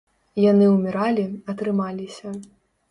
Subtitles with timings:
[0.51, 2.39] Яны ўміралі, а трымаліся.